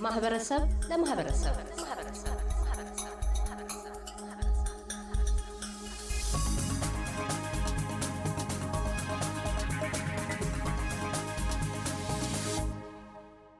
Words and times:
ከማህበረሰብ 0.00 0.62
ለማህበረሰብ 0.90 1.56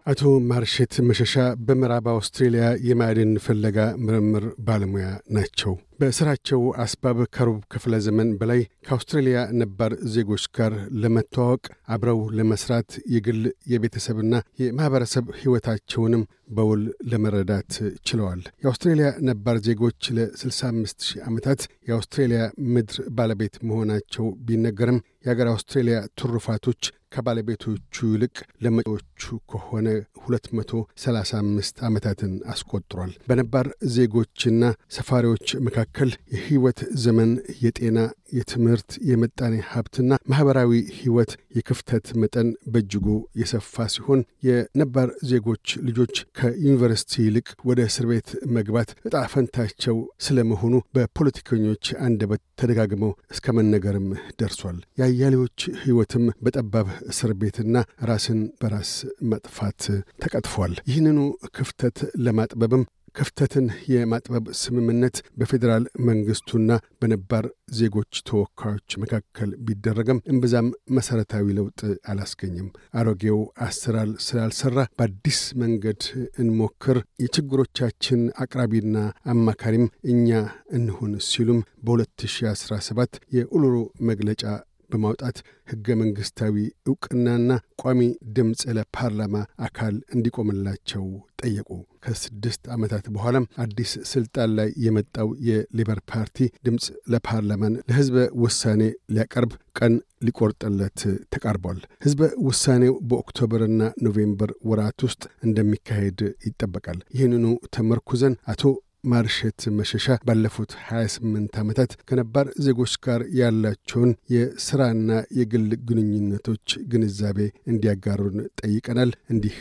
አቶ 0.06 0.22
ማርሼት 0.50 0.94
መሸሻ 1.08 1.34
በምዕራብ 1.66 2.08
አውስትሬልያ 2.14 2.64
የማዕድን 2.88 3.34
ፍለጋ 3.38 3.78
ምርምር 4.06 4.46
ባለሙያ 4.60 5.08
ናቸው። 5.30 5.74
በሥራቸው 6.00 6.60
አስባብ 6.82 7.18
ከሩብ 7.34 7.56
ክፍለ 7.72 7.94
ዘመን 8.04 8.28
በላይ 8.40 8.60
ከአውስትሬልያ 8.86 9.38
ነባር 9.60 9.92
ዜጎች 10.14 10.44
ጋር 10.56 10.72
ለመተዋወቅ 11.02 11.64
አብረው 11.94 12.20
ለመስራት 12.38 12.90
የግል 13.14 13.40
የቤተሰብና 13.72 14.34
የማኅበረሰብ 14.60 15.26
ሕይወታቸውንም 15.40 16.22
በውል 16.50 16.82
ለመረዳት 17.10 17.72
ችለዋል። 18.08 18.40
የአውስትሬልያ 18.62 19.10
ነባር 19.28 19.58
ዜጎች 19.66 20.00
ለ65 20.16 20.64
ሺህ 21.08 21.20
ዓመታት 21.28 21.60
የአውስትሬልያ 21.88 22.40
ምድር 22.70 22.98
ባለቤት 23.18 23.56
መሆናቸው 23.68 24.26
ቢነገርም 24.46 24.98
የአገር 25.26 25.50
አውስትሬልያ 25.52 25.98
ትሩፋቶች 26.18 26.82
ከባለቤቶቹ 27.14 27.94
ይልቅ 28.10 28.34
ለመጪዎቹ 28.64 29.22
ከሆነ 29.50 29.86
235 30.26 31.80
ዓመታትን 31.86 32.32
አስቆጥሯል። 32.52 33.12
በነባር 33.28 33.66
ዜጎችና 33.94 34.62
ሰፋሪዎች 34.96 35.46
መካከል 35.66 35.89
የሕይወት 36.32 36.80
ዘመን፣ 37.02 37.30
የጤና፣ 37.62 37.98
የትምህርት፣ 38.34 38.90
የምጣኔ 39.08 39.54
ሀብትና 39.70 40.18
ማኅበራዊ 40.30 40.70
ሕይወት 40.98 41.30
የክፍተት 41.56 42.06
መጠን 42.22 42.48
በእጅጉ 42.72 43.06
የሰፋ 43.40 43.86
ሲሆን 43.94 44.20
የነባር 44.46 45.08
ዜጎች 45.30 45.66
ልጆች 45.88 46.14
ከዩኒቨርሲቲ 46.38 47.14
ይልቅ 47.24 47.48
ወደ 47.70 47.80
እስር 47.88 48.06
ቤት 48.10 48.28
መግባት 48.56 48.90
ዕጣ 49.08 49.24
ፈንታቸው 49.32 49.96
ስለመሆኑ 50.26 50.74
በፖለቲከኞች 50.96 51.84
አንደበት 52.06 52.42
ተደጋግመው 52.60 53.12
እስከ 53.34 53.54
መነገርም 53.58 54.08
ደርሷል። 54.40 54.78
የአያሌዎች 55.00 55.58
ሕይወትም 55.82 56.24
በጠባብ 56.44 56.88
እስር 57.10 57.32
ቤትና 57.40 57.76
ራስን 58.04 58.40
በራስ 58.62 58.92
መጥፋት 59.30 59.82
ተቀጥፏል። 60.24 60.74
ይህንኑ 60.90 61.18
ክፍተት 61.56 61.98
ለማጥበብም 62.24 62.84
ክፍተትን 63.14 63.66
የማጥበብ 63.92 64.46
ስምምነት 64.60 65.16
በፌዴራል 65.38 65.84
መንግስቱና 66.08 66.70
በነባር 67.00 67.46
ዜጎች 67.78 68.12
ተወካዮች 68.28 68.96
መካከል 69.02 69.50
ቢደረግም 69.66 70.22
እምብዛም 70.32 70.68
መሠረታዊ 70.96 71.46
ለውጥ 71.58 71.80
አላስገኝም። 72.10 72.68
አሮጌው 73.00 73.38
አሰራር 73.66 74.10
ስላልሰራ 74.26 74.78
በአዲስ 74.98 75.40
መንገድ 75.62 76.02
እንሞክር፣ 76.42 76.98
የችግሮቻችን 77.24 78.22
አቅራቢና 78.44 78.96
አማካሪም 79.32 79.84
እኛ 80.12 80.28
እንሁን 80.76 81.14
ሲሉም 81.30 81.60
በ2017 81.86 83.22
የኡሉሩ 83.36 83.76
መግለጫ 84.10 84.42
በማውጣት 84.90 85.36
ሕገ 85.68 85.96
መንግሥታዊ 86.00 86.56
ዕውቅናና 86.86 87.50
ቋሚ 87.82 88.00
ድምፅ 88.36 88.62
ለፓርላማ 88.76 89.34
አካል 89.66 89.96
እንዲቆምላቸው 90.14 91.04
ጠየቁ። 91.40 91.68
ከስድስት 92.04 92.62
ዓመታት 92.74 93.04
በኋላም 93.14 93.48
አዲስ 93.64 93.92
ስልጣን 94.10 94.50
ላይ 94.58 94.68
የመጣው 94.84 95.28
የሌበር 95.48 95.98
ፓርቲ 96.12 96.38
ድምፅ 96.66 96.84
ለፓርላማን 97.12 97.74
ለሕዝበ 97.88 98.16
ውሳኔ 98.44 98.82
ሊያቀርብ 99.14 99.52
ቀን 99.78 99.94
ሊቆርጥለት 100.26 101.00
ተቃርቧል። 101.34 101.80
ሕዝበ 102.04 102.22
ውሳኔው 102.46 102.94
በኦክቶበርና 103.10 103.82
ኖቬምበር 104.06 104.52
ወራት 104.70 105.00
ውስጥ 105.06 105.22
እንደሚካሄድ 105.46 106.20
ይጠበቃል። 106.46 107.00
ይህንኑ 107.16 107.46
ተመርኩዘን 107.76 108.36
አቶ 108.46 108.62
ማርሼት 109.04 109.60
መሸሻ 109.76 110.16
ባለፉት 110.28 110.72
28 110.86 111.58
ዓመታት 111.60 111.92
ከነባር 112.08 112.46
ዜጎች 112.66 112.94
ጋር 113.06 113.20
ያላቸውን 113.38 114.12
የሥራና 114.34 115.08
የግል 115.38 115.68
ግንኙነቶች 115.88 116.66
ግንዛቤ 116.92 117.38
እንዲያጋሩን 117.66 118.36
ጠይቀናል። 118.60 119.12
እንዲህ 119.30 119.56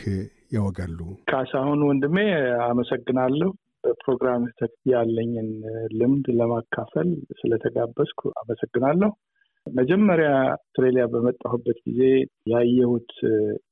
ያወጋሉ። 0.52 0.98
ካሳሁን 1.28 1.82
ወንድሜ 1.88 2.16
አመሰግናለሁ። 2.68 3.50
በፕሮግራም 3.84 4.42
ያለኝን 4.92 5.48
ልምድ 5.98 6.26
ለማካፈል 6.40 7.08
ስለተጋበዝኩ 7.38 8.30
አመሰግናለሁ። 8.40 9.10
መጀመሪያ 9.66 10.28
አውስትሬሊያ 10.50 11.04
በመጣሁበት 11.06 11.78
ጊዜ 11.86 12.00
ያየሁት 12.52 13.10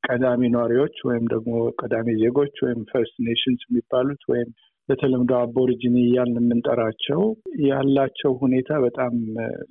ቀዳሚ 0.06 0.42
ነዋሪዎች 0.48 0.96
ወይም 1.08 1.24
ደግሞ 1.32 1.52
ቀዳሚ 1.80 2.08
ዜጎች 2.22 2.56
ወይም 2.66 2.80
First 2.90 3.16
Nations 3.28 3.62
የሚባሉት 3.66 4.22
ወይም 4.32 4.50
በተለምዶ 4.88 5.32
Aborigine 5.40 5.96
እያልን 6.04 6.38
የምንጠራቸው 6.40 7.20
ያላቸው 7.68 8.32
ሁኔታ 8.42 8.70
በጣም 8.84 9.14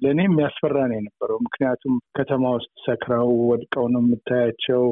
ለእኔ 0.04 0.20
የሚያስፈራ 0.26 0.78
ነው 0.90 0.98
የነበረው። 0.98 1.40
ምክንያቱም 1.48 1.96
ከተማ 2.20 2.54
ውስጥ 2.58 2.74
ሰክረው 2.86 3.30
ወድቀው 3.50 3.88
ነው 3.94 4.04
የምታያቸው። 4.06 4.84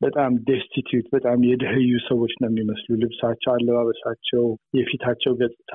በጣም 0.00 0.32
destitute 0.48 1.06
በጣም 1.14 1.38
የደኸዩ 1.48 1.92
ሰዎች 2.06 2.32
ነው 2.40 2.48
የሚመስሉ። 2.50 2.96
ልብሳቸው፣ 3.02 3.50
አለባበሳቸው፣ 3.52 4.44
የፊታቸው 4.78 5.32
ገጽታ 5.40 5.72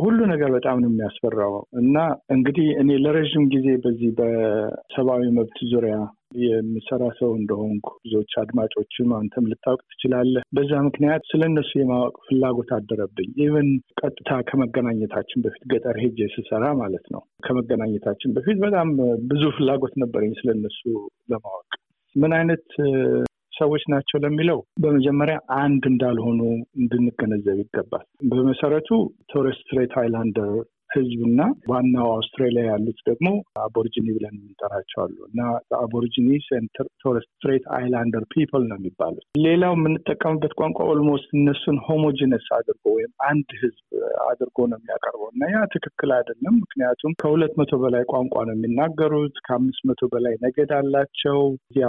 ሁሉ 0.00 0.18
ነገር 0.30 0.50
በጣም 0.54 0.76
ነው 0.82 0.88
የሚያስፈራው 0.90 1.54
እና 1.80 1.96
እንግዲህ 2.34 2.68
እኔ 2.82 2.90
ለረዥም 3.04 3.44
ጊዜ 3.54 3.68
በዚህ 3.84 4.10
በሰብአዊ 4.18 5.24
መብት 5.36 5.58
ዙሪያ 5.72 5.96
የምሰራ 6.44 7.02
ሰው 7.18 7.30
እንደሆንኩ 7.38 7.86
ብዙዎች 7.98 8.32
አድማጮችም 8.42 9.10
አንተም 9.18 9.48
ልታውቅ 9.50 9.80
ትችላለህ። 9.86 10.44
በዛ 10.56 10.80
ምክንያት 10.86 11.22
ስለ 11.30 11.42
እነሱ 11.50 11.70
የማወቅ 11.78 12.14
ፍላጎት 12.26 12.70
አደረብኝ። 12.76 13.30
even 13.44 13.68
ቀጥታ 14.00 14.40
ከመገናኘታችን 14.48 15.44
በፊት 15.44 15.64
ገጠር 15.72 15.98
ሄጄ 16.02 16.28
ስሰራ 16.34 16.64
ማለት 16.82 17.06
ነው። 17.14 17.22
ከመገናኘታችን 17.46 18.34
በፊት 18.36 18.58
በጣም 18.64 18.90
ብዙ 19.30 19.44
ፍላጎት 19.58 19.96
ነበረኝ 20.04 20.32
ስለ 20.40 20.50
እነሱ 20.58 20.80
ለማወቅ 21.30 21.70
ምን 22.16 22.32
አይነት 22.36 22.66
ሰዎች 23.56 23.82
ናቸው 23.88 24.16
ለሚለው 24.18 24.58
በመጀመሪያ 24.82 25.36
አንድ 25.58 25.84
እንዳልሆኑ 25.86 26.40
እንድንገነዘብ 26.80 27.58
ይገባል። 27.62 28.04
በመሰረቱ 28.30 28.90
Torres 29.32 29.58
Strait 29.62 29.94
Islander 29.98 30.52
ህዝብና 30.96 31.40
ዋናው 31.70 32.08
አውስትራሊያ 32.14 32.64
ያሉት 32.70 32.98
ደግሞ 33.08 33.28
Aborigine 33.62 34.06
ብለን 34.16 34.34
የምንጠራቸው 34.36 35.00
አሉ 35.04 35.16
እና 35.28 35.40
Aborigine 35.80 36.28
Torres 37.02 37.26
Strait 37.28 37.64
Islander 37.76 38.24
people 38.32 38.62
ነው 38.70 38.78
የሚባሉት። 38.78 39.24
ሌላው 39.46 39.72
የምንጠቀምበት 39.76 40.52
ቋንቋ 40.60 40.78
almost 40.92 41.28
እነሱን 41.38 41.78
homogenous 41.86 42.46
አድርጎ 42.58 42.84
ወይም 42.96 43.12
አንድ 43.28 43.48
ህዝብ 43.62 43.82
አድርጎ 44.28 44.58
ነው 44.70 44.78
የሚያቀርበው 44.80 45.28
እና 45.32 45.50
ያ 45.52 45.60
ትክክል 45.74 46.10
አይደለም። 46.16 46.54
ምክንያቱም 46.62 47.16
ከሁለት 47.22 47.54
መቶ 47.60 47.72
በላይ 47.84 48.04
ቋንቋ 48.12 48.44
ነው 48.48 48.54
የሚናገሩት። 48.56 49.36
ከአምስት 49.46 49.82
መቶ 49.90 50.02
በላይ 50.12 50.34
ነገድ 50.46 50.70
አላቸው። 50.78 51.38
እዚህ 51.68 51.84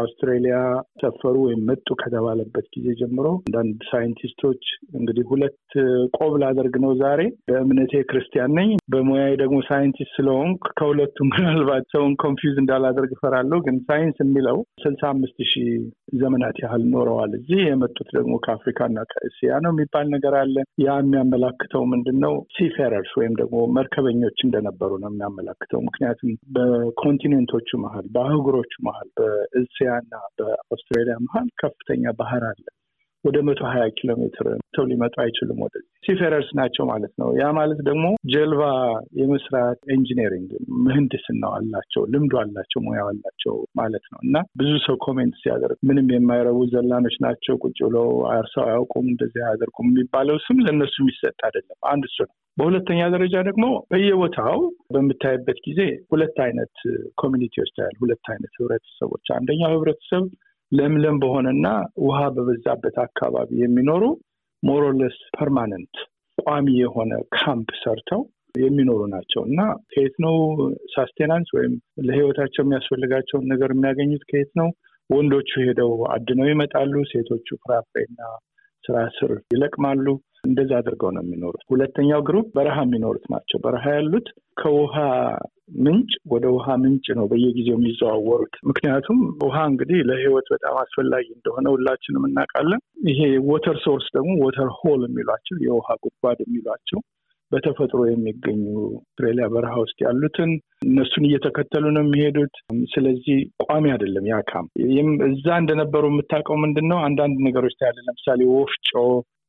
ሰፈሩ 1.04 1.36
ወይም 1.48 1.62
መጡ 1.70 1.88
ከተባለበት 2.02 2.66
ጊዜ 2.76 2.88
ጀምሮ 3.00 3.28
አንዳንድ 3.42 3.80
ሳይንቲስቶች 3.90 4.64
እንግዲህ 4.98 5.26
ሁለት 5.32 5.58
ቆብ 6.18 6.34
ላደርግ 6.42 6.76
ነው 6.84 6.92
ዛሬ 7.02 7.22
በእምነቴ 7.50 7.94
ክርስቲያን 8.10 8.56
ነኝ 8.58 8.70
በሙያዬ 8.98 9.32
ደግሞ 9.42 9.58
ሳይንቲስት 9.68 10.14
ስለሆንኩ 10.18 10.72
ከሁለቱም 10.80 11.28
ምናልባት 11.34 11.86
ሰውን 11.94 12.14
confuse 12.22 12.56
እንዳላደርግ 12.62 13.12
እፈራለሁ። 13.16 13.58
ግን 13.66 13.78
ሳይንስ 13.88 14.18
የሚለው 14.24 14.58
ስልሳ 14.84 15.04
አምስት 15.14 15.40
ሺህ 15.52 15.68
ዘመናት 16.22 16.58
ያህል 16.64 16.84
ኖረዋል። 16.94 17.32
እዚህ 17.40 17.62
የመጡት 17.64 18.10
ደግሞ 18.18 18.34
ከአፍሪካና 18.46 19.06
ከእስያ 19.12 19.60
ነው 19.66 19.72
የሚባል 19.74 20.08
ነገር 20.16 20.36
አለ። 20.42 20.56
ያ 20.86 20.98
የሚያመላክተው 21.00 21.84
ምንድን 21.94 22.18
ነው? 22.26 22.34
seafarers 22.58 23.12
ወይም 23.20 23.36
ደግሞ 23.42 23.58
መርከበኞች 23.78 24.38
እንደነበሩ 24.48 24.92
ነው 25.04 25.12
የሚያመላክተው። 25.12 25.82
ምክንያቱም 25.88 26.32
በ 26.58 26.73
continent 26.73 27.40
ኦቹ 27.40 27.70
መሀል፣ 27.84 28.08
በአህጉሮቹ 28.16 28.74
መሀል፣ 28.88 29.10
በእስያና 29.20 30.12
በአውስትራሊያ 30.40 31.18
መሀል 31.28 31.48
ከፍተኛ 31.64 32.14
ባህር 32.20 32.46
አለ። 32.50 32.66
ወደ 33.26 33.38
መቶ 33.48 33.62
ሀያ 33.70 33.84
ኪሎ 33.96 34.12
ሜትር 34.20 34.48
ዋኝተው 34.76 34.86
ሊመጡ 34.90 35.16
አይችሉም። 35.24 35.60
ወደዚህ 35.64 35.88
seafarers 36.08 36.50
ናቸው 36.60 36.84
ማለት 36.90 37.14
ነው። 37.22 37.30
ያ 37.40 37.46
ማለት 37.58 37.80
ደግሞ 37.88 38.04
ጀልባ 38.34 38.64
የመስራት 39.22 39.80
engineering 39.96 40.50
ምህንድስናው 40.86 41.52
አላቸው፣ 41.58 42.04
ልምዱ 42.14 42.34
አላቸው፣ 42.44 42.82
ሙያው 42.86 43.08
አላቸው 43.12 43.56
ማለት 43.80 44.06
ነው። 44.12 44.20
እና 44.24 44.36
ብዙ 44.60 44.72
ሰው 44.86 44.98
comment 45.06 45.36
ሲያደርግ 45.42 45.80
ምንም 45.90 46.10
የማይረቡ 46.16 46.60
ዘላኖች 46.74 47.18
ናቸው፣ 47.26 47.56
ቁጭ 47.64 47.78
ብለው 47.88 48.08
አርሰው 48.34 48.64
አያውቁም፣ 48.68 49.08
እንደዚህ 49.08 49.44
አያደርጉም 49.48 49.90
የሚባለው 49.92 50.38
ስም 50.48 50.60
ለእነሱ 50.66 50.96
የሚሰጥ 51.00 51.38
አይደለም። 51.48 51.80
አንድ 51.92 52.06
እሱ 52.10 52.20
ነው። 52.28 52.36
በሁለተኛ 52.58 53.00
ደረጃ 53.14 53.36
ደግሞ 53.48 53.66
በየቦታው 53.92 54.56
በምታይበት 54.94 55.58
ጊዜ 55.66 55.82
ሁለት 56.12 56.38
አይነት 56.46 56.76
community 57.22 57.55
ዎች 57.55 57.70
ታያል። 57.76 57.96
ሁለት 58.02 58.26
አይነት 58.34 58.54
ህብረተሰቦች። 58.60 59.28
አንደኛው 59.36 59.74
ህብረተሰብ 59.76 60.24
ለምለም 60.72 61.18
በሆነና 61.22 61.68
ውሃ 62.06 62.20
በበዛበት 62.36 62.96
አካባቢ 63.06 63.50
የሚኖሩ 63.62 64.04
more 64.64 64.85
or 64.85 64.96
less 64.96 65.18
permanent 65.36 65.96
ቋሚ 66.38 66.68
የሆነ 66.80 67.12
ካምፕ 67.36 67.70
ሰርተው 67.82 68.22
የሚኖሩ 68.56 69.02
ናቸው 69.14 69.42
እና 69.50 69.60
ከየት 69.92 70.16
ነው 70.26 70.36
sustenance 70.94 71.50
ወይም 71.58 71.74
ለህይወታቸው 72.08 72.62
የሚያስፈልጋቸውን 72.64 73.46
ነገር 73.54 73.70
የሚያገኙት 73.74 74.24
ከየት 74.30 74.52
ነው? 74.60 74.70
ወንዶቹ 75.10 75.50
ሄደው 75.66 75.92
አድነው 76.14 76.48
ይመጣሉ። 76.52 76.94
ሴቶቹ 77.12 77.48
ፍራፍሬና 77.64 78.20
ስራ 78.84 78.98
ስር 79.18 79.32
ይለቅማሉ። 79.54 80.06
እንደዛ 80.44 80.72
አድርገው 80.80 81.12
ነው 81.16 81.24
የሚኖሩት። 81.24 81.64
ሁለተኛው 81.72 82.22
group 82.28 82.48
በረሃ 82.58 82.78
የሚኖሩት 82.86 83.26
ናቸው። 83.34 83.58
በረሃ 83.64 83.86
ያሉት 83.96 84.28
ከውሃ 84.62 84.96
ምንጭ 85.86 86.12
ወደ 86.32 86.46
ውሃ 86.54 86.68
ምንጭ 86.84 87.06
ነው 87.18 87.26
በየጊዜው 87.32 87.78
የሚዘዋወሩት። 87.78 88.54
ምክንያቱም 88.70 89.18
ውሃ 89.44 89.58
እንግዲህ 89.72 90.00
ለሕይወት 90.10 90.48
በጣም 90.54 90.76
አስፈላጊ 90.84 91.28
እንደሆነ 91.38 91.66
ሁላችንም 91.76 92.28
እናውቃለን። 92.30 92.82
ይሄ 93.10 93.20
water 93.50 93.78
source 93.86 94.08
ደግሞ 94.18 94.34
water 94.46 94.72
hole 94.80 95.04
የሚሏቸው 95.08 95.58
የውሃ 95.68 95.98
ጉድጓድ 96.04 96.40
የሚሏቸው 96.46 97.02
በተፈጥሮ 97.52 98.00
የሚገኙ 98.08 98.64
አውስትራሊያ 98.88 99.46
በረሃ 99.54 99.74
ውስጥ 99.84 99.98
ያሉትን 100.06 100.50
እነሱን 100.88 101.28
እየተከተሉ 101.28 101.86
ነው 101.96 102.04
የሚሄዱት። 102.06 102.56
ስለዚህ 102.94 103.38
ቋሚ 103.64 103.86
አይደለም 103.94 104.26
ያ 104.32 104.38
ካምፕ። 104.50 104.72
እዛ 105.30 105.48
እንደነበሩ 105.62 106.04
የምታውቀው 106.12 106.58
ምንድን 106.64 106.88
ነው? 106.92 107.00
አንዳንድ 107.08 107.38
ነገሮች 107.48 107.76
ታያለህ። 107.80 107.98
ለምሳሌ 108.08 108.40
ወፍጮ 108.54 108.92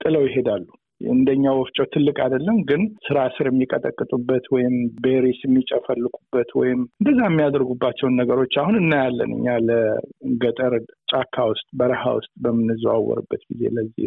ጥለው 0.01 0.23
ይሄዳሉ። 0.27 0.67
እንደኛ 1.11 1.45
ወፍጮ 1.57 1.85
ትልቅ 1.93 2.17
አይደለም፣ 2.25 2.57
ግን 2.71 2.83
ስራ 3.07 3.19
ስር 3.35 3.47
የሚቀጠቅጡበት 3.51 4.47
ወይም 4.55 4.75
berries 5.05 5.41
የሚጨፈልቁበት 5.45 6.51
ወይም 6.61 6.81
እንደዛ 7.01 7.21
የሚያደርጉባቸውን 7.27 8.19
ነገሮች 8.21 8.55
አሁን 8.63 8.77
እናያለን። 8.81 9.33
እኛ 9.37 9.47
ለገጠር 9.69 10.75
ጫካ 11.13 11.45
ውስጥ 11.51 11.67
በረሃ 11.81 12.03
ውስጥ 12.19 12.31
በምንዘዋወርበት 12.45 13.43
ጊዜ 13.51 13.63
ለዚህ 13.77 14.07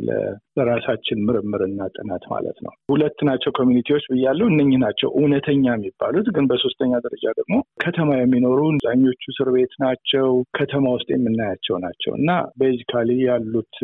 ለራሳችን 0.57 1.23
ምርምርና 1.27 1.87
ጥናት 1.95 2.23
ማለት 2.33 2.57
ነው። 2.65 2.73
ሁለት 2.91 3.19
ናቸው 3.29 3.51
community 3.59 3.91
ዎች 3.91 4.05
ብያለሁ። 4.11 4.47
እነኚህ 4.53 4.79
ናቸው 4.85 5.09
እውነተኛ 5.17 5.65
የሚባሉት። 5.73 6.27
ግን 6.35 6.45
በሶስተኛ 6.51 6.93
ደረጃ 7.05 7.25
ደግሞ 7.39 7.55
ከተማ 7.83 8.09
የሚኖሩ 8.17 8.59
አብዛኞቹ 8.71 9.23
እስር 9.31 9.49
ቤት 9.55 9.73
ናቸው፣ 9.83 10.27
ከተማ 10.57 10.85
ውስጥ 10.95 11.09
የምናያቸው 11.13 11.75
ናቸው 11.85 12.11
እና 12.19 12.29
ቤዚካሊ 12.61 13.09
ያሉት 13.25 13.75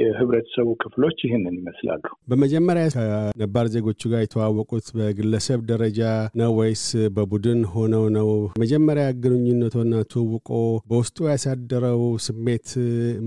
የህብረተሰቡ 0.00 0.68
ክፍሎች 0.82 1.18
ይህንን 1.26 1.54
ይመስላሉ። 1.60 2.02
በመጀመሪያ 2.30 2.84
ከነባር 2.94 3.66
ዜጎቹ 3.74 4.02
ጋር 4.12 4.20
የተዋወቁት 4.22 4.86
በግለሰብ 4.98 5.60
ደረጃ 5.70 6.00
ነው 6.40 6.50
ወይስ 6.60 6.84
በቡድን 7.16 7.60
ሆነው 7.74 8.04
ነው? 8.10 8.28
መጀመሪያ 8.62 9.06
ግንኙነቶና 9.22 9.94
ትውውቆ 10.12 10.48
በውስጡ 10.90 11.18
ያሳደረው 11.30 12.02
ስሜት 12.26 12.48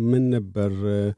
ምን 0.06 0.24
ነበር? 0.34 0.72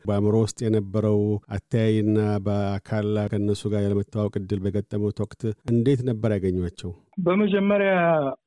በአእምሮ 0.08 0.36
ውስጥ 0.44 0.60
የነበረው 0.66 1.20
አተያይና 1.56 2.18
በአካል 2.46 3.10
ከእነሱ 3.32 3.64
ጋር 3.74 3.84
ያለመተዋወቅ 3.86 4.34
እድል 4.40 4.62
በገጠመት 4.66 5.20
ወቅት 5.24 5.42
እንዴት 5.72 6.02
ነበር 6.10 6.32
ያገኟቸው? 6.36 6.92
በመጀመሪያ 7.26 7.94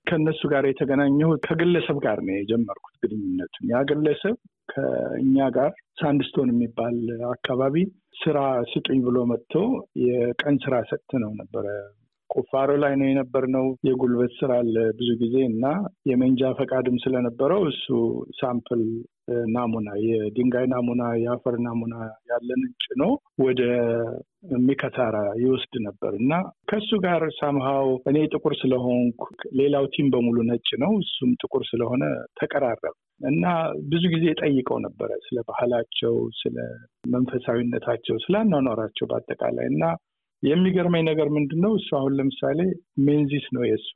ከእነሱ 0.09 0.41
ጋር 0.53 0.65
የተገናኘው 0.69 1.31
ከግለሰብ 1.47 1.99
ጋር 2.07 2.19
ነው 2.27 2.37
የጀመርኩት 2.39 2.97
ግንኙነቱን። 3.05 3.71
ያ 3.73 3.81
ግለሰብ 3.91 4.37
ከእኛ 4.69 5.37
ጋር 5.55 5.71
ሳንድስቶን 6.01 6.51
የሚባል 6.53 6.97
አካባቢ 7.33 7.77
ስራ 8.23 8.39
ስጡኝ 8.71 8.99
ብሎ 9.07 9.19
መጥቶ 9.31 9.55
የቀን 10.05 10.57
ስራ 10.65 10.75
ሰጥት 10.91 11.13
ነው 11.23 11.33
ነበረ። 11.41 11.67
ቁፋሮ 12.31 12.71
ላይ 12.83 12.93
ነው 13.01 13.07
የነበርነው። 13.09 13.67
የጉልበት 13.89 14.33
ስራ 14.41 14.53
አለ 14.63 14.77
ብዙ 14.99 15.11
ጊዜ 15.23 15.37
እና 15.51 15.67
የመንጃ 16.11 16.51
ፈቃድም 16.59 16.97
ስለነበረው 17.05 17.63
እሱ 17.71 17.87
ሳምፕል 18.41 18.83
ናሙና 19.55 19.89
የድንጋይ 20.05 20.67
ናሙና፣ 20.73 21.03
የአፈር 21.23 21.57
ናሙና 21.65 21.95
ያለንን 22.31 22.73
ጭኖ 22.85 23.03
ወደ 23.43 23.63
ሚከታራ 24.67 25.17
ይወስድ 25.41 25.75
ነበር 25.87 26.13
እና 26.21 26.33
ከእሱ 26.71 26.91
ጋር 27.05 27.23
somehow 27.39 27.89
እኔ 28.11 28.19
ጥቁር 28.33 28.55
ስለሆንኩ 28.61 29.23
ሌላው 29.61 29.87
team 29.95 30.09
በሙሉ 30.15 30.39
ነጭ 30.51 30.69
ነው፣ 30.85 30.93
እሱም 31.05 31.33
ጥቁር 31.43 31.65
ስለሆነ 31.71 32.03
ተቀራረብ 32.41 32.97
እና 33.29 33.45
ብዙ 33.91 34.05
ጊዜ 34.15 34.27
ጠይቀው 34.43 34.79
ነበረ 34.85 35.11
ስለ 35.27 35.39
ባህላቸው፣ 35.49 36.15
ስለ 36.41 36.57
መንፈሳዊነታቸው፣ 37.15 38.17
ስለ 38.27 38.37
አኗኗራቸው 38.43 39.09
በአጠቃላይ 39.11 39.67
እና 39.67 39.83
የሚገርመኝ 40.43 41.03
ነገር 41.07 41.29
ምንድን 41.37 41.61
ነው 41.65 41.73
እሱ 41.75 41.89
አሁን 41.97 42.13
ለምሳሌ 42.19 42.59
ሜንዚስ 43.07 43.47
ነው 43.57 43.65
የእሱ 43.67 43.93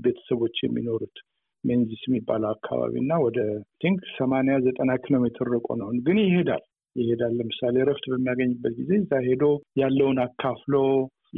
ቤተሰቦች 0.00 0.56
የሚኖሩት 0.62 1.16
ሜንዚስ 1.64 2.02
የሚባለው 2.06 2.50
አካባቢ 2.50 2.94
እና 3.02 3.14
ወደ 3.24 3.38
think 3.82 4.00
ሰማንያ 4.18 4.56
ዘጠና 4.66 4.92
ኪሎ 5.04 5.18
ሜትር 5.24 5.48
ርቆ 5.54 5.68
ነው 5.80 5.90
ግን 6.06 6.20
ይሄዳል 6.24 6.64
ይሄዳል 6.96 7.32
ለምሳሌ 7.38 7.76
እረፍት 7.82 8.04
በሚያገኝበት 8.10 8.74
ጊዜ 8.80 8.90
እዛ 9.00 9.20
ሄዶ 9.26 9.44
ያለውን 9.80 10.18
አካፍሎ 10.24 10.74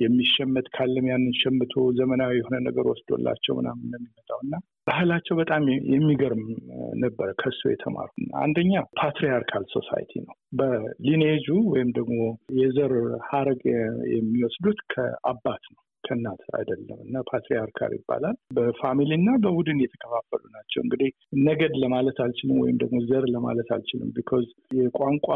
የሚሸመት 0.00 0.66
ካለም 0.74 1.06
ያንን 1.10 1.34
ሸምቶ 1.38 1.74
ዘመናዊ 1.98 2.32
የሆነ 2.38 2.56
ነገር 2.66 2.86
ወስዶላቸው 2.90 3.54
ምናምን 3.58 3.86
ነው 3.86 3.98
የሚመጣው 3.98 4.38
እና 4.44 4.54
ባህላቸው 4.88 5.34
በጣም 5.40 5.62
የሚገርም 5.92 6.42
ነበር። 7.04 7.28
ከሱ 7.40 7.60
የተማሩ 7.70 8.08
አንደኛ 8.42 8.82
patriarchal 9.00 9.64
society 9.74 10.12
ነው። 10.26 10.34
በ 10.58 10.74
lineage 10.74 11.30
ኡ 11.30 11.46
ወይም 11.72 11.90
ደግሞ 11.98 12.18
የዘር 12.58 12.94
ሀረግ 13.28 13.62
የሚወስዱት 14.14 14.80
ከአባት 14.94 15.64
ነው 15.72 15.80
ከእናት 16.06 16.42
አይደለም 16.58 16.98
እና 17.04 17.22
patriarchal 17.30 17.92
ይባላል። 17.96 18.36
በ 18.56 18.70
family 18.70 19.10
እና 19.18 19.30
በቡድን 19.44 19.82
የተከፋፈሉ 19.82 20.42
ናቸው። 20.56 20.80
እንግዲህ 20.84 21.10
ነገድ 21.46 21.74
ለማለት 21.82 22.18
አልችልም 22.24 22.60
ወይም 22.64 22.78
ደግሞ 22.82 22.98
ዘር 23.08 23.26
ለማለት 23.34 23.70
አልችልም። 23.76 24.12
because 24.16 24.46
የቋንቋ 24.80 25.28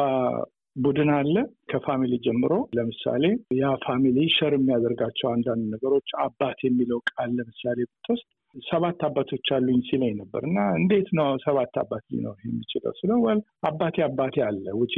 ቡድን 0.76 1.11
አለ 1.14 1.37
ከ 1.70 1.81
family 1.81 2.12
ጀምሮ። 2.25 2.52
ለምሳሌ 2.76 3.25
ያ 3.56 3.72
family 3.85 4.19
share 4.35 4.52
የሚያደርጋቸው 4.56 5.28
አንዳንድ 5.32 5.64
ነገሮች 5.72 6.11
አባት 6.25 6.58
የሚለው 6.67 7.00
ቃል 7.11 7.31
ለምሳሌ 7.38 7.78
ብትወስድ 7.90 8.28
ሰባት 8.64 9.00
አባቶች 9.06 9.47
አሉኝ 9.56 9.79
ሲለኝ 9.88 10.12
ነበር። 10.20 10.43
እና 10.49 10.58
እንዴት 10.79 11.08
ነው 11.19 11.29
ሰባት 11.44 11.75
አባት 11.82 12.05
ሊኖር 12.12 12.37
የሚችለው 12.44 12.93
ስለው 13.00 13.20
well 13.26 13.41
አባቴ 13.69 13.97
አባቴ 14.06 14.37
አለ 14.49 14.64
which 14.81 14.94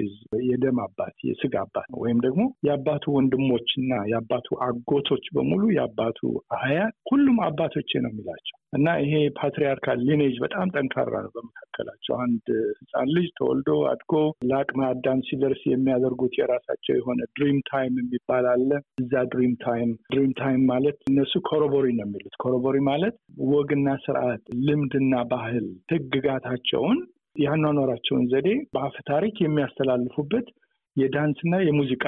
የደም 0.47 0.79
አባት 0.87 1.17
የስጋ 1.29 1.55
አባት 1.65 1.87
ነው። 1.93 2.01
ወይም 2.05 2.21
ደግሞ 2.27 2.45
የአባቱ 2.69 3.05
ወንድሞች 3.17 3.69
እና 3.81 3.93
የአባቱ 4.13 4.59
አጎቶች 4.67 5.27
በሙሉ 5.37 5.63
የአባቱ 5.77 6.21
አያት 6.61 6.97
ሁሉም 7.13 7.39
አባቶቼ 7.49 7.91
ነው 8.05 8.13
የሚላቸው። 8.13 8.57
እና 8.77 8.89
ይሄ 9.03 9.15
patriarchal 9.39 9.99
lineage 10.07 10.37
በጣም 10.45 10.71
ጠንካራ 10.75 11.15
ነው 11.25 11.33
በመካከላቸው። 11.35 12.15
አንድ 12.23 12.45
ህፃን 12.79 13.09
ልጅ 13.17 13.27
ተወልዶ 13.39 13.71
አድጎ 13.91 14.13
ለአቅመ 14.51 14.81
አዳም 14.89 15.21
ሲደርስ 15.27 15.63
የሚያደርጉት 15.69 16.35
የራሳቸው 16.39 16.95
የሆነ 16.97 17.21
dream 17.35 17.59
time 17.71 17.95
የሚባል 18.01 18.47
አለ። 18.53 18.71
እዛ 19.03 19.25
dream 19.33 19.55
time 19.65 19.91
dream 20.09 20.33
time 20.41 20.63
ማለት 20.73 20.97
እነሱ 21.11 21.43
corroboree 21.51 21.87
ነው 21.99 22.07
የሚሉት። 22.07 22.35
corroboree 22.43 22.79
ማለት 22.89 23.17
ወግና 23.51 23.89
ስርዓት፣ 24.03 24.43
ልምድና 24.67 25.15
ባህል፣ 25.31 25.67
ህግጋታቸውን 25.93 26.99
ያኗኗራቸውን 27.37 28.25
ዘዴ 28.33 28.49
በአፈ 28.75 28.97
ታሪክ 29.09 29.37
የሚያስተላልፉበት 29.43 30.49
የዳንስና 30.97 31.55
የሙዚቃ 31.65 32.05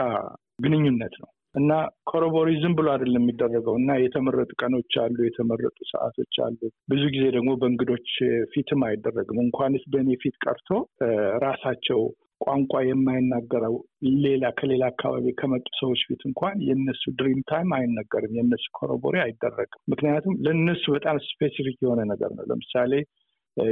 ግንኙነት 0.64 1.14
ነው 1.22 1.30
እና 1.54 1.72
corroboree 2.10 2.50
ዝም 2.62 2.72
ብሎ 2.78 2.86
አይደለም 2.92 3.22
የሚደረገው 3.22 3.74
እና 3.80 3.90
የተመረጡ 4.02 4.50
ቀኖች 4.62 4.94
አሉ፣ 5.02 5.16
የተመረጡ 5.24 5.76
ሰዓቶች 5.92 6.34
አሉ። 6.46 6.58
ብዙ 6.90 7.02
ጊዜ 7.14 7.24
ደግሞ 7.36 7.50
በእንግዶች 7.60 8.08
ፊትም 8.52 8.82
አይደረግም። 8.88 9.38
እንኳንስ 9.44 9.84
በእኔ 9.92 10.16
ፊት 10.22 10.36
ቀርቶ 10.44 10.70
ራሳቸው 11.44 12.00
ቋንቋ 12.44 12.82
የማይናገረው 12.84 13.74
ሌላ 14.24 14.44
ከሌላ 14.58 14.84
አካባቢ 14.92 15.26
ከመጡ 15.38 15.66
ሰዎች 15.80 16.00
ፊት 16.08 16.22
እንኳን 16.28 16.56
የእነሱ 16.66 17.02
dream 17.18 17.40
time 17.50 17.70
አይነገርም። 17.78 18.36
የእነሱ 18.38 18.66
corroboree 18.78 19.16
አይደረግም። 19.24 19.82
ምክንያቱም 19.92 20.36
ለእነሱ 20.46 20.84
በጣም 20.96 21.18
specific 21.28 21.78
የሆነ 21.84 22.02
ነገር 22.12 22.32
ነው። 22.38 22.46
ለምሳሌ 22.50 22.92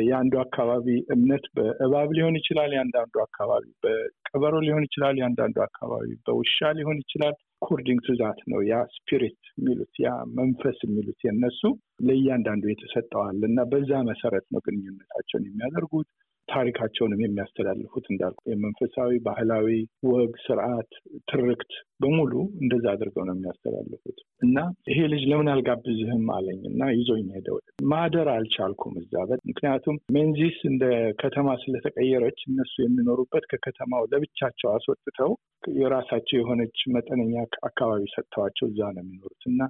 የአንዱ 0.05 0.35
አካባቢ 0.43 0.87
እምነት 1.15 1.45
በእባብ 1.57 2.11
ሊሆን 2.17 2.35
ይችላል። 2.41 2.71
የአንዳንዱ 2.75 3.15
አካባቢ 3.25 3.65
በቀበሮ 3.85 4.55
ሊሆን 4.67 4.85
ይችላል። 4.87 5.17
የአንዳንዱ 5.21 5.57
አካባቢ 5.67 6.09
በውሻ 6.27 6.71
ሊሆን 6.79 6.99
ይችላል። 7.03 7.35
according 7.67 8.01
to 8.07 8.15
that 8.21 8.41
ነው 8.53 8.61
ያ 8.69 8.77
spirit 8.95 9.41
የሚሉት 9.53 9.95
ያ 10.05 10.11
መንፈስ 10.39 10.79
የሚሉት 10.87 11.21
የእነሱ 11.27 11.61
ለእያንዳንዱ 12.07 12.65
የተሰጠዋል 12.71 13.39
እና 13.49 13.61
በዛ 13.73 14.01
መሰረት 14.11 14.47
ነው 14.55 14.63
ግንኙነታቸውን 14.67 15.47
የሚያደርጉት 15.49 16.09
ታሪካቸውንም 16.49 17.21
የሚያስተላልፉት 17.23 18.07
እንዳልኩ 18.11 18.41
የመንፈሳዊ 18.51 19.11
ባህላዊ 19.27 19.67
ወግ፣ 20.09 20.33
ስርዓት፣ 20.45 20.91
ትርክት 21.31 21.73
በሙሉ 22.03 22.33
እንደዛ 22.63 22.85
አድርገው 22.95 23.25
ነው 23.29 23.35
የሚያስተላልፉት። 23.37 24.17
እና 24.43 24.57
ይሄ 24.91 24.99
ልጅ 25.13 25.23
ለምን 25.31 25.51
አልጋብዝህም 25.53 26.25
አለኝ 26.37 26.61
እና 26.71 26.91
ይዞኝ 26.97 27.27
ሄደ። 27.37 27.49
ማደር 27.93 28.29
አልቻልኩም 28.33 28.95
እዛ 29.03 29.15
ምክንያቱም 29.51 29.99
ሜንዚስ 30.15 30.59
እንደ 30.71 30.85
ከተማ 31.23 31.55
ስለተቀየረች 31.63 32.41
እነሱ 32.49 32.75
የሚኖሩበት 32.83 33.47
ከከተማው 33.53 34.05
ለብቻቸው 34.13 34.71
አስወጥተው 34.75 35.33
የራሳቸው 35.77 36.37
የሆነች 36.39 36.79
መጠነኛ 36.95 37.35
አካባቢ 37.69 38.03
ሰጥተዋቸው 38.15 38.67
እዛ 38.71 38.81
ነው 38.97 39.03
የሚኖሩት። 39.05 39.43
እና 39.51 39.61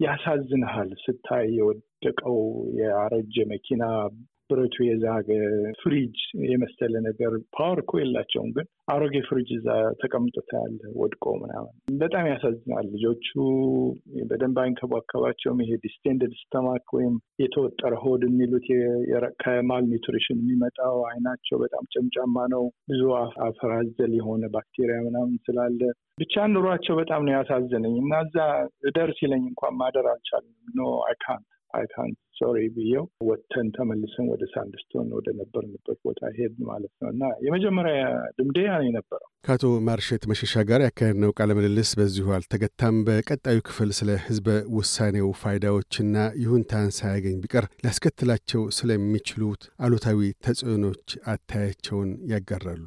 ያሳዝንሃል 0.00 0.90
ስታይ 1.04 1.46
የወደቀው 1.56 2.36
የአረጀ 2.78 3.36
መኪና 3.52 3.82
ብረቱ 4.50 4.76
የዛገ 4.84 5.28
ፍሪጅ 5.80 6.16
የመሰለ 6.48 6.94
ነገር 7.06 7.32
power 7.56 7.78
እኮ 7.82 7.92
የላቸውም፣ 8.00 8.50
ግን 8.56 8.66
አሮጌ 8.88 9.14
ፍሪጅ 9.26 9.48
እዛ 9.56 9.68
ተቀምጦ 10.00 10.36
ታያለህ 10.48 10.80
ወድቆ 11.00 11.24
ምናምን። 11.40 11.72
በጣም 12.00 12.24
ያሳዝናል። 12.30 12.86
ልጆቹ 12.94 13.28
በደንብ 14.30 14.58
አይንከባከባቸውም። 14.62 15.62
ይሄ 15.64 15.72
distended 15.84 16.34
stomach 16.40 16.86
ወይም 16.96 17.14
የተወጠረ 17.42 17.94
ሆድ 18.04 18.24
የሚሉት 18.28 18.68
ከ 19.42 19.84
malnutrition 19.90 20.40
የሚመጣው 20.42 20.96
አይናቸው 21.10 21.58
በጣም 21.64 21.84
ጨምጫማ 21.94 22.46
ነው። 22.54 22.64
ብዙ 22.90 23.02
አፈር 23.46 23.72
አዘል 23.78 24.14
የሆነ 24.18 24.44
ባክቴሪያ 24.54 24.98
ምናምን 25.06 25.36
ስላለ 25.46 25.80
ብቻ 26.20 26.46
ኑሯቸው 26.52 26.94
በጣም 27.00 27.22
ነው 27.26 27.34
ያሳዘነኝ 27.34 27.94
እና 28.00 28.14
እዛ 28.24 28.36
እደር 28.88 29.10
ሲለኝ 29.18 29.44
እንኳን 29.50 29.76
ማደር 29.80 30.08
አልቻለም። 30.12 30.48
ኖ 30.74 30.88
አይካንት 31.06 31.46
አይካንት 31.78 32.18
ሶሪ 32.38 32.58
ብዬው 32.74 33.04
ወጥተን 33.28 33.68
ተመልሰን 33.76 34.26
ወደ 34.32 34.42
ሳንድስቶን 34.52 35.06
ወደ 35.16 35.28
ነበርንበት 35.38 35.98
ቦታ 36.04 36.20
ሄድ 36.36 36.54
ማለት 36.68 36.92
ነው 37.00 37.08
እና 37.12 37.22
የመጀመሪያ 37.46 37.96
ልምዴ 38.38 38.58
ያ 38.66 38.76
የነበረው። 38.86 39.28
ከአቶ 39.46 39.64
ማርሸት 39.88 40.22
መሸሻ 40.30 40.64
ጋር 40.68 40.80
ያካሄድነው 40.86 41.34
ቃለ 41.38 41.50
ምልልስ 41.58 41.90
በዚሁ 42.00 42.28
አልተገታም። 42.36 42.96
በቀጣዩ 43.08 43.58
ክፍል 43.68 43.90
ስለ 43.98 44.10
ህዝበ 44.26 44.48
ውሳኔው 44.78 45.28
ፋይዳዎችና 45.42 46.14
ይሁንታን 46.42 46.90
ሳያገኝ 46.98 47.36
ቢቀር 47.44 47.66
ሊያስከትላቸው 47.82 48.64
ስለሚችሉት 48.78 49.64
አሉታዊ 49.80 50.30
ተጽዕኖዎች 50.46 51.04
አተያያቸውን 51.34 52.12
ያጋራሉ። 52.34 52.86